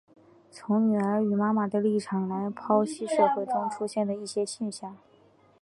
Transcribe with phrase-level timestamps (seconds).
[0.49, 4.97] 从女儿与妈妈的立场来剖析社会中出现的一些现象。